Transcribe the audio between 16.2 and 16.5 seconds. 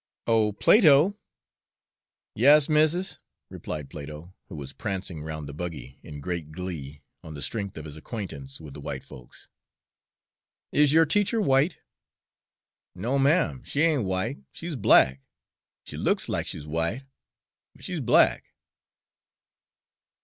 lack